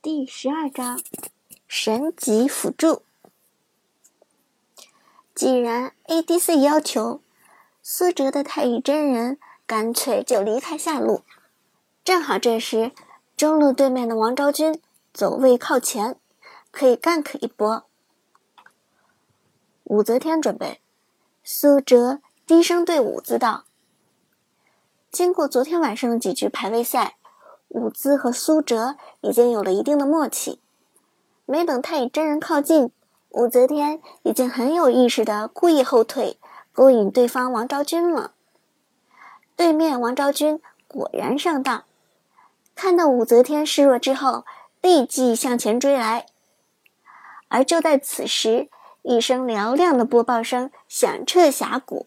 [0.00, 1.00] 第十二章
[1.66, 3.02] 神级辅助。
[5.34, 7.20] 既然 ADC 要求
[7.82, 11.22] 苏哲的太乙真人干脆就离开下路，
[12.04, 12.92] 正好这时
[13.36, 14.80] 中路对面的王昭君
[15.12, 16.16] 走位靠前，
[16.70, 17.84] 可以 gank 一波。
[19.82, 20.80] 武则天准备，
[21.42, 23.64] 苏哲低声对舞姿道
[25.10, 27.16] ：“经过昨天晚上的几局排位赛。”
[27.68, 30.58] 舞姿和苏哲已经有了一定的默契，
[31.44, 32.90] 没等太乙真人靠近，
[33.30, 36.38] 武则天已经很有意识的故意后退，
[36.72, 38.32] 勾引对方王昭君了。
[39.54, 41.84] 对面王昭君果然上当，
[42.74, 44.44] 看到武则天示弱之后，
[44.80, 46.26] 立即向前追来。
[47.48, 48.68] 而就在此时，
[49.02, 52.06] 一声嘹亮的播报声响彻峡谷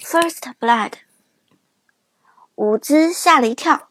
[0.00, 0.92] ：“First Blood。”
[2.56, 3.88] 武姿吓了一跳。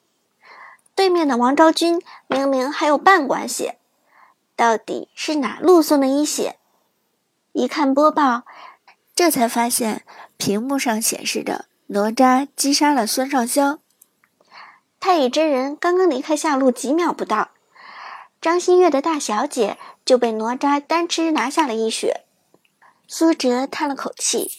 [0.95, 3.79] 对面的王昭君明明还有半管血，
[4.55, 6.57] 到底是哪路送的一血？
[7.51, 8.43] 一看播报，
[9.15, 10.03] 这才发现
[10.37, 13.79] 屏幕上显示着哪吒击杀了孙尚香。
[14.99, 17.49] 太乙真人刚刚离开下路几秒不到，
[18.39, 22.21] 张馨月的大小姐就被哪吒单吃拿下了一血。
[23.07, 24.49] 苏哲叹了口气，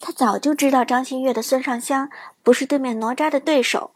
[0.00, 2.10] 他早就知道张馨月的孙尚香
[2.42, 3.92] 不是对面哪吒的对手。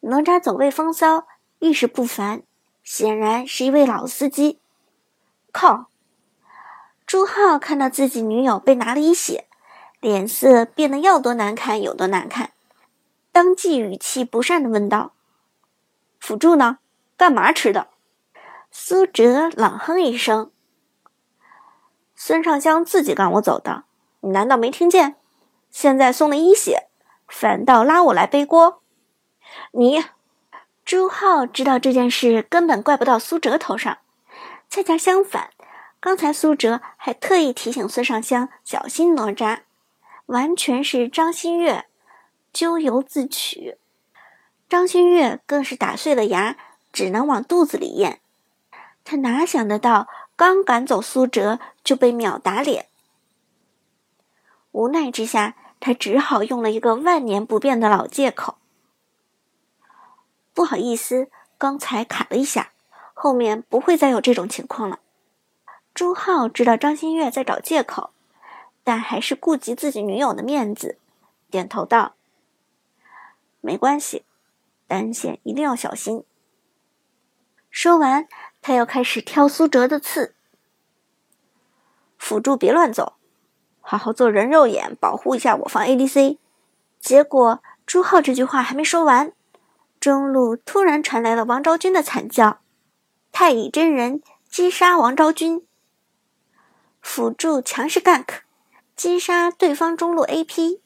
[0.00, 1.26] 哪吒走位风骚，
[1.58, 2.42] 意识不凡，
[2.82, 4.58] 显然是一位老司机。
[5.52, 5.86] 靠！
[7.06, 9.46] 朱浩看到自己女友被拿了一血，
[10.00, 12.52] 脸色变得要多难看有多难看，
[13.32, 15.12] 当即语气不善的问道
[16.18, 16.78] ：“辅助呢？
[17.16, 17.88] 干嘛吃的？”
[18.70, 20.52] 苏哲冷哼一声
[22.14, 23.84] ：“孙尚香自己赶我走的，
[24.20, 25.16] 你难道没听见？
[25.70, 26.88] 现在送了一血，
[27.26, 28.80] 反倒拉我来背锅？”
[29.72, 30.04] 你，
[30.84, 33.98] 朱浩知道这件事根本怪不到苏哲头上，
[34.68, 35.50] 恰恰相反，
[36.00, 39.60] 刚才苏哲还特意提醒孙尚香小心哪吒，
[40.26, 41.86] 完全是张馨月
[42.52, 43.76] 咎由自取。
[44.68, 46.56] 张馨月更是打碎了牙，
[46.92, 48.20] 只能往肚子里咽。
[49.04, 52.86] 他哪想得到，刚赶走苏哲就被秒打脸。
[54.70, 58.58] 无奈之下，他只好用了一个万年不变的老借口。
[60.60, 62.72] 不好意思，刚才卡了一下，
[63.14, 64.98] 后面不会再有这种情况了。
[65.94, 68.10] 朱浩知道张馨月在找借口，
[68.84, 70.98] 但还是顾及自己女友的面子，
[71.50, 72.12] 点头道
[73.62, 74.26] ：“没关系，
[74.86, 76.24] 单线一定要小心。”
[77.72, 78.28] 说完，
[78.60, 80.34] 他又开始挑苏哲的刺。
[82.18, 83.14] 辅助别乱走，
[83.80, 86.36] 好好做人肉眼保护一下我方 ADC。
[87.00, 89.32] 结果朱浩这句话还没说完。
[90.00, 92.60] 中路突然传来了王昭君的惨叫，
[93.30, 95.66] 太乙真人击杀王昭君，
[97.02, 98.38] 辅助强势 gank，
[98.96, 100.80] 击杀对方中路 AP。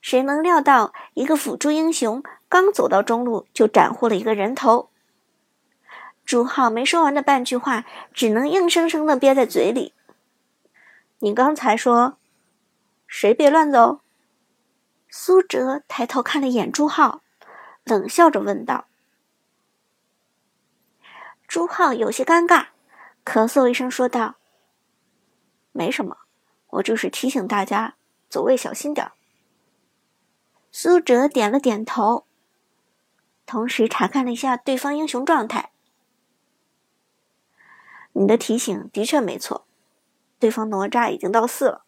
[0.00, 4.88] 谁能料到一个辅助英雄刚走到中路就斩获了一个人头？
[6.24, 7.84] 朱浩没说完的半句话，
[8.14, 9.92] 只能硬生生的憋在嘴里。
[11.18, 12.16] 你刚才说，
[13.06, 14.00] 谁别乱走？
[15.10, 17.20] 苏哲抬头看了一眼朱浩。
[17.84, 18.86] 冷笑着问道
[21.48, 22.68] ：“朱浩有些尴尬，
[23.24, 24.36] 咳嗽一声说道
[25.72, 26.18] ：‘没什么，
[26.68, 27.96] 我就是提醒大家
[28.28, 29.10] 走位小心点。’”
[30.72, 32.24] 苏哲点了点头，
[33.44, 35.72] 同时查看了一下对方英雄状态。
[38.12, 39.66] 你的提醒的确没错，
[40.38, 41.84] 对方哪吒已经到四了，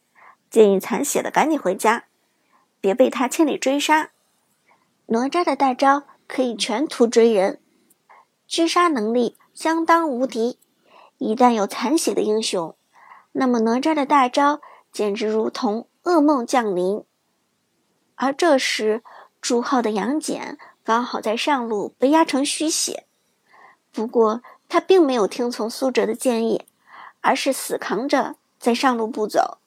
[0.51, 2.07] 建议残血的赶紧回家，
[2.81, 4.11] 别被他千里追杀。
[5.13, 7.61] 哪吒的大招可以全图追人，
[8.49, 10.59] 狙杀能力相当无敌。
[11.19, 12.75] 一旦有残血的英雄，
[13.33, 17.05] 那么哪吒的大招简直如同噩梦降临。
[18.15, 19.03] 而这时，
[19.43, 23.05] 朱浩的杨戬刚好在上路被压成虚血，
[23.93, 26.65] 不过他并没有听从苏哲的建议，
[27.21, 29.59] 而是死扛着在上路不走。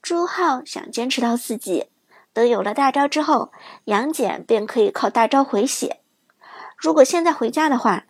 [0.00, 1.91] 朱浩想坚持到四级。
[2.32, 3.52] 等有了大招之后，
[3.84, 6.00] 杨戬便可以靠大招回血。
[6.76, 8.06] 如果现在回家的话，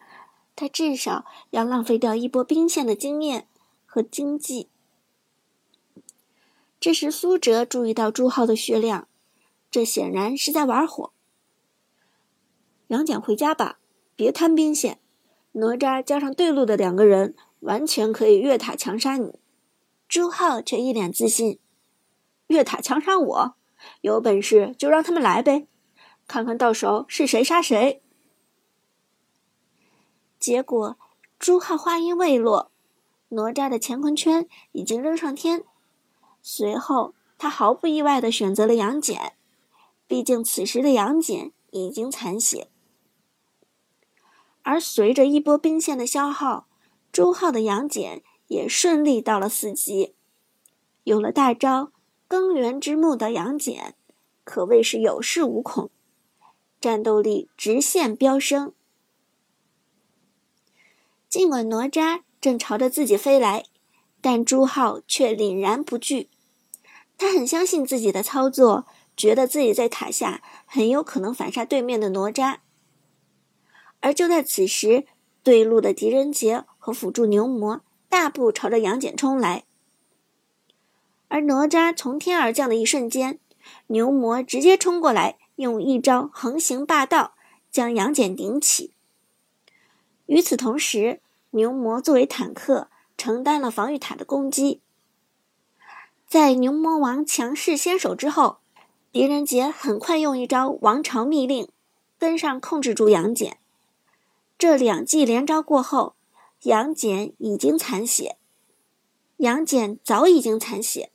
[0.55, 3.49] 他至少要浪费掉一波兵线的经验
[3.85, 4.69] 和经济。
[6.79, 9.09] 这时，苏哲注意到朱浩的血量，
[9.71, 11.13] 这显然是在玩火。
[12.89, 13.79] 杨戬回家吧，
[14.15, 14.99] 别贪兵线。
[15.53, 19.39] 哪吒加上对路的两个人，完全可以越塔强杀你。
[20.09, 21.59] 朱浩却一脸自信：
[22.47, 23.55] 越塔强杀我？
[24.01, 25.67] 有本事就让他们来呗，
[26.27, 28.03] 看看到时候是谁杀谁。
[30.39, 30.99] 结果
[31.39, 32.71] 朱浩话音未落，
[33.29, 35.65] 哪吒的乾坤圈已经扔上天。
[36.43, 39.35] 随后，他毫不意外的选择了杨戬，
[40.09, 42.69] 毕竟此时的杨戬已经残血。
[44.63, 46.67] 而随着一波兵线的消耗，
[47.13, 50.15] 朱浩的杨戬也顺利到了四级。
[51.05, 51.91] 有了大招
[52.33, 53.95] 庚元之木的杨戬，
[54.43, 55.91] 可谓是有恃无恐，
[56.81, 58.73] 战斗力直线飙升。
[61.29, 63.67] 尽管哪吒正朝着自己飞来，
[64.23, 66.31] 但朱浩却凛然不惧。
[67.19, 72.61] 他很相信自己的操作，觉得自己在塔下很有可能反杀对面的哪吒。
[74.01, 75.05] 而就在此时，
[75.43, 79.65] 对路的狄仁杰和辅助牛魔大步朝着杨戬冲来。
[81.33, 83.39] 而哪吒从天而降的一瞬间，
[83.87, 87.33] 牛魔直接冲过来，用一招横行霸道
[87.71, 88.93] 将杨戬顶起。
[90.27, 94.83] 与此同时，牛魔作为坦克承担了防御塔的攻击。
[96.29, 98.59] 在牛魔王强势先手之后，
[99.11, 101.67] 狄仁杰很快用一招王朝密令
[102.19, 103.57] 跟上控制住杨戬。
[104.59, 106.15] 这两记连招过后，
[106.65, 108.37] 杨戬已经残血。
[109.39, 111.11] 杨戬早已经残血，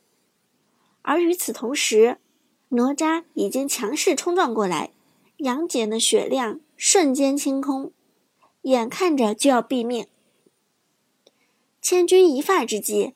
[1.02, 2.18] 而与此同时，
[2.70, 4.90] 哪吒已经强势冲撞过来，
[5.38, 7.92] 杨戬的血量瞬间清空，
[8.62, 10.06] 眼看着就要毙命。
[11.80, 13.14] 千钧一发之际，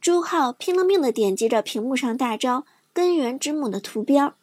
[0.00, 4.36] 朱浩拼了命的点击着屏幕上大招根源之木的图标，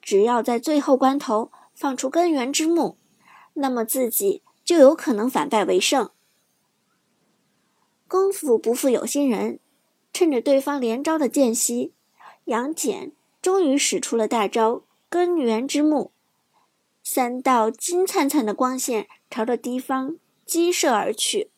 [0.00, 2.96] 只要在最后关头放出根源之木。
[3.58, 6.10] 那么自己就有可能反败为胜。
[8.06, 9.58] 功夫不负有心人，
[10.16, 11.92] 趁着对方连招的间隙，
[12.46, 16.10] 杨戬终于使出了大招根源之木，
[17.02, 20.16] 三道金灿灿的光线朝着敌方
[20.46, 21.50] 激射而去，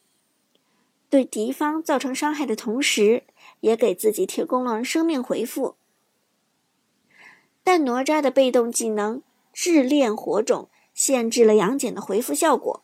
[1.09, 3.23] 对敌方造成伤害的同时，
[3.61, 5.77] 也给自己提供了生命回复。
[7.63, 9.23] 但哪吒的被动技能
[9.53, 10.69] 炙炼火种。
[10.93, 12.83] 限制了杨戬的回复效果。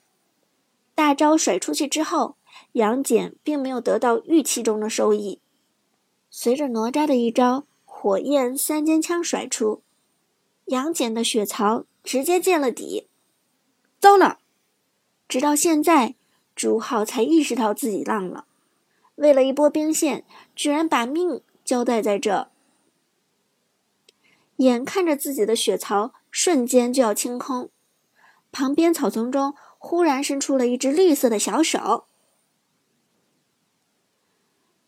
[0.94, 2.37] 大招甩出去之后，
[2.75, 5.41] 杨戬并没有得到预期中的收益。
[6.36, 9.84] 随着哪吒的一招火焰三尖枪甩出，
[10.64, 13.08] 杨戬的血槽直接见了底。
[14.00, 14.40] 糟了！
[15.28, 16.16] 直到现在，
[16.56, 18.46] 朱浩才意识到自己浪了。
[19.14, 20.25] 为了一波兵线，
[20.56, 22.50] 居然把命交代在这。
[24.56, 27.70] 眼看着自己的血槽瞬间就要清空。
[28.50, 32.06] 旁边草丛中忽然伸出了一只绿色的小手。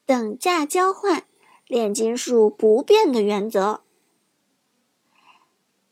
[0.05, 1.26] 等价交换，
[1.67, 3.83] 炼金术不变的原则。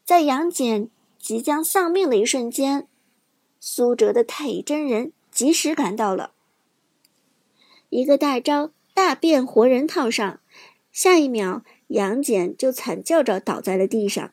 [0.05, 2.89] 在杨戬即将丧命的一瞬间，
[3.61, 6.33] 苏哲的太乙真人及时赶到了，
[7.89, 10.41] 一个大招大变活人套上，
[10.93, 14.33] 下一秒杨戬就惨叫着倒在了地上。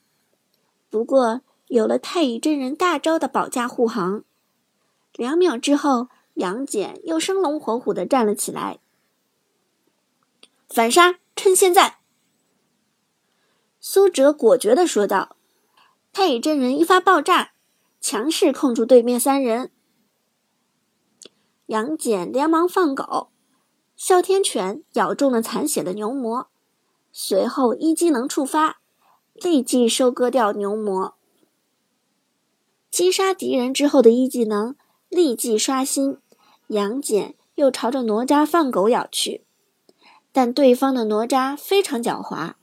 [0.90, 1.42] 不过。
[1.68, 4.26] 有了太乙真人大招的保驾护航，
[5.16, 8.80] 两秒之后，杨戬又生龙活虎的站了起来。
[10.68, 11.98] 反杀，趁现在！
[13.80, 15.38] 苏哲果决的说道。
[16.14, 17.54] 太乙真人一发爆炸，
[18.00, 19.72] 强势控住对面三人。
[21.66, 23.32] 杨戬连忙放狗，
[23.96, 26.52] 哮天犬咬中了残血的牛魔，
[27.12, 28.80] 随后一技能触发，
[29.34, 31.16] 立即收割掉牛魔。
[32.92, 34.76] 击杀敌人之后的一技能
[35.10, 36.20] 立即刷新，
[36.68, 39.44] 杨戬又朝着哪吒放狗咬去，
[40.32, 42.54] 但对方的哪吒非常狡猾，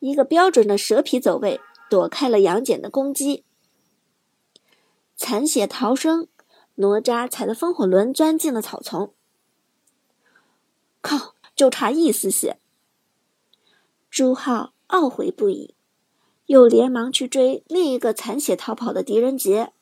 [0.00, 3.44] 一个标准的蛇皮走位躲开了杨戬的攻击，
[5.16, 6.28] 残血逃生，
[6.76, 9.12] 哪吒踩着风火轮钻进了草丛。
[11.00, 12.58] 靠，就差一丝血！
[14.10, 15.74] 朱浩懊悔不已。
[16.46, 19.72] 又连忙去追另一个残血逃跑的狄仁杰，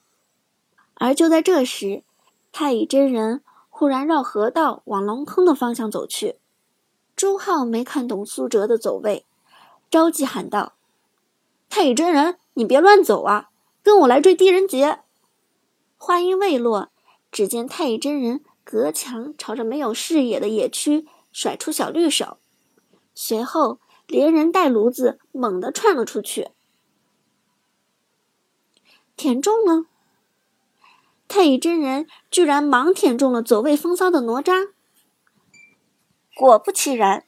[0.94, 2.04] 而就在这时，
[2.52, 6.38] 太乙真人忽然绕河道往龙坑的方向走去。
[7.24, 9.24] 朱浩没看懂苏哲的走位，
[9.88, 10.74] 着急喊道
[11.70, 13.48] ：“太乙真人，你别乱走啊，
[13.82, 14.98] 跟我来追狄仁杰！”
[15.96, 16.90] 话音未落，
[17.32, 22.36] 只见太乙真人隔墙朝着没有视野的野区甩出小绿手，
[23.14, 23.78] 随后。
[24.06, 26.50] 连人带炉子猛地窜了出去，
[29.16, 29.86] 舔中了。
[31.26, 34.73] 太乙真人居然盲舔中了走位风骚的哪吒。
[36.36, 37.24] 果不其然，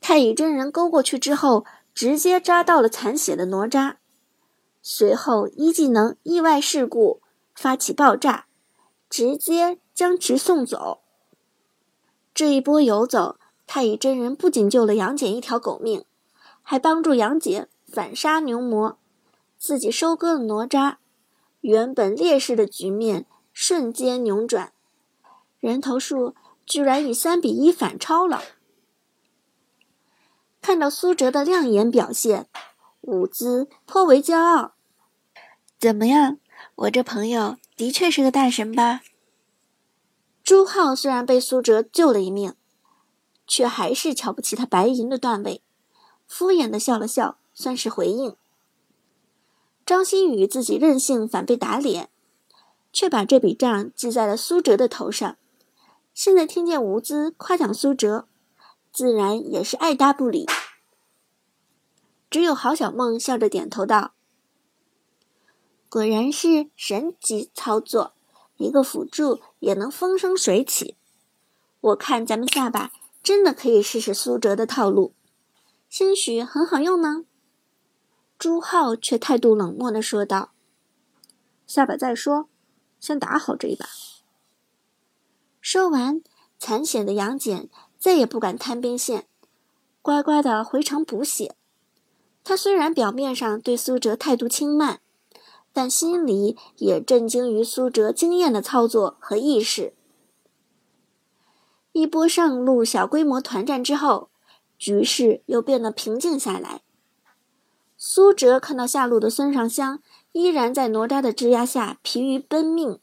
[0.00, 3.96] 太乙真人勾过去之后，直接扎到了残血的哪吒。
[4.80, 7.20] 随后一技能意外事故
[7.54, 8.46] 发起爆炸，
[9.10, 11.00] 直接将其送走。
[12.32, 16.04] 这一波游走，太乙真人不仅救了杨戬一条狗命，
[16.62, 18.98] 还帮助杨戬反杀牛魔，
[19.58, 20.96] 自己收割了哪吒，
[21.62, 24.72] 原本劣势的局面瞬间扭转，
[25.58, 26.36] 人头数
[26.66, 28.42] 居然以三比一反超了。
[30.60, 32.48] 看到苏哲的亮眼表现，
[33.02, 34.74] 伍兹颇为骄傲。
[35.78, 36.38] 怎么样，
[36.74, 39.02] 我这朋友的确是个大神吧？
[40.42, 42.54] 朱浩虽然被苏哲救了一命，
[43.46, 45.62] 却还是瞧不起他白银的段位，
[46.26, 48.36] 敷衍的笑了笑，算是回应。
[49.84, 52.10] 张馨予自己任性反被打脸，
[52.92, 55.36] 却把这笔账记在了苏哲的头上。
[56.16, 58.26] 现在听见吴兹夸奖苏哲，
[58.90, 60.46] 自然也是爱答不理。
[62.30, 64.14] 只有郝小梦笑着点头道
[65.90, 68.14] ：“果然是神级操作。”
[68.56, 70.96] 一个辅助也能风生水起，
[71.82, 72.90] 我看咱们下巴
[73.22, 75.12] 真的可以试试苏哲的套路，
[75.90, 77.26] 兴许很好用呢。
[78.38, 80.52] 朱浩却态度冷漠的说道
[81.68, 82.48] ：“下把再说，
[82.98, 83.86] 先打好这一把。”
[85.68, 86.22] 说完，
[86.60, 87.68] 残血的杨戬
[87.98, 89.26] 再也不敢贪兵线，
[90.00, 91.56] 乖乖的回城补血。
[92.44, 95.00] 他虽然表面上对苏哲态度轻慢。
[95.72, 99.92] 但心里也震惊于苏哲惊艳的操作和意识。
[101.92, 104.30] 一波上路小规模团战之后，
[104.78, 106.82] 局势又变得平静下来。
[107.96, 113.00] 苏哲看到下路的孙尚香依然在哪吒的制压下疲于奔命，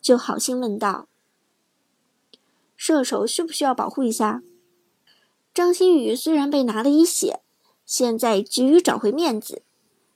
[0.00, 1.08] 就好心问道
[2.82, 4.42] ：“射手需不需要保护一下？”
[5.52, 7.42] 张馨予虽然被拿了一血，
[7.84, 9.62] 现在急于找回面子。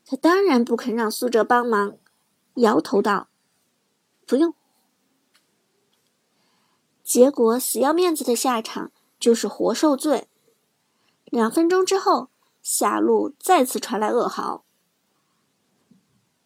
[0.06, 1.99] 他当然不肯让苏哲帮忙，
[2.54, 3.28] 摇头道
[4.26, 4.54] ：“不用。”
[7.04, 8.90] 结果死要面子的下场
[9.21, 10.28] 就是活受罪。
[11.26, 12.30] 两分钟之后，
[12.62, 14.64] 下路再次传来噩耗：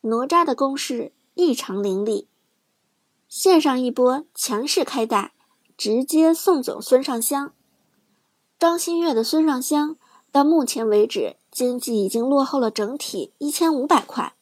[0.01, 2.27] 哪吒的攻势异常凌厉，
[3.29, 5.33] 线上一波强势开大，
[5.79, 7.55] 直接送走孙尚香。
[8.59, 9.97] 张馨月的孙尚香
[10.31, 11.37] 到目前为止。
[11.51, 14.37] 经济已经落后了整体一千五百块，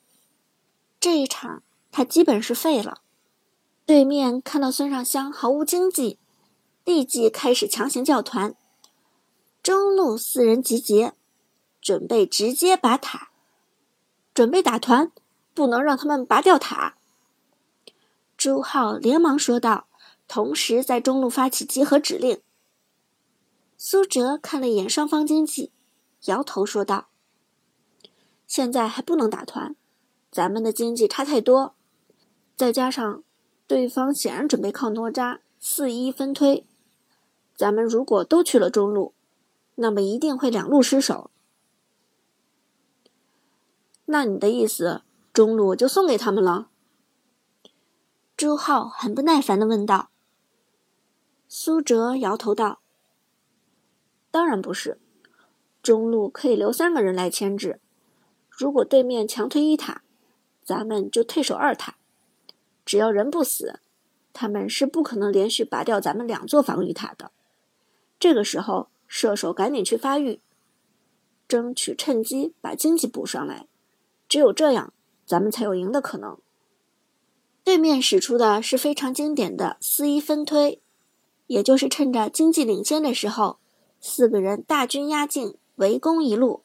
[1.01, 3.01] 这一场他基本是废了。
[3.87, 6.19] 对面看到孙尚香毫无经济，
[6.85, 8.55] 立即开始强行叫团，
[9.63, 11.15] 中路四人集结，
[11.81, 13.31] 准备直接拔塔，
[14.35, 15.11] 准备打团，
[15.55, 16.97] 不能让他们拔掉塔。
[18.37, 19.86] 朱浩连忙说道，
[20.29, 22.41] 同时在中路发起集合指令。
[23.79, 25.73] 苏哲看了一眼双方经济。
[26.25, 27.09] 摇头说道
[28.49, 29.77] ：“现在还不能打团，
[30.33, 31.77] 咱们的经济差太多，
[32.57, 33.23] 再加上
[33.69, 36.67] 对方显然准备靠哪吒四一分推，
[37.55, 39.15] 咱们如果都去了中路，
[39.77, 41.31] 那么一定会两路失守。
[44.07, 45.03] 那你的意思，
[45.33, 46.71] 中路就送给他们了？”
[48.37, 50.11] 朱浩很不耐烦的问道。
[51.49, 52.81] 苏哲摇头道
[54.31, 54.99] ：“当然不是。”
[55.83, 57.81] 中路可以留三个人来牵制，
[58.51, 60.03] 如果对面强推一塔，
[60.65, 61.97] 咱们就退守二塔。
[62.85, 63.79] 只要人不死，
[64.33, 67.31] 他们是不可能连续拔掉咱们两座防御塔的。
[68.19, 70.41] 这个时候，射手赶紧去发育，
[71.47, 73.69] 争取趁机把经济补上来。
[74.29, 74.93] 只有这样，
[75.25, 76.37] 咱们才有赢的可能。
[77.63, 80.81] 对面使出的是非常经典的四一分推，
[81.47, 83.59] 也就是趁着经济领先的时候，
[84.01, 85.57] 四个人大军压境。
[85.77, 86.63] 围攻一路，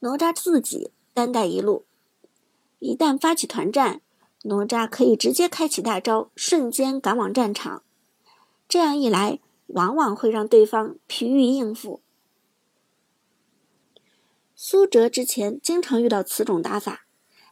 [0.00, 1.84] 哪吒自己单带一路。
[2.80, 4.00] 一旦发起团战，
[4.42, 7.84] 哪吒可以直接开启大招，瞬间赶往战场。
[8.68, 9.38] 这样一来，
[9.68, 12.00] 往往会让对方疲于应付。
[14.56, 17.06] 苏哲之前经常遇到此种打法，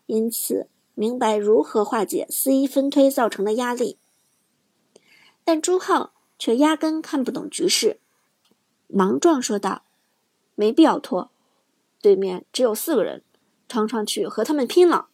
[0.07, 3.97] 因此明白如何化解四一分推造成的压力。
[5.45, 7.99] 但朱浩却压根看不懂局势，
[8.87, 9.85] 莽撞说道。
[10.57, 11.31] 没必要拖，
[12.01, 13.23] 对面只有四个人，
[13.69, 15.09] 冲上去和他们拼了。